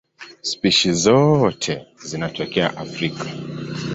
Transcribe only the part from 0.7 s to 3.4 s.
zote zinatokea Afrika.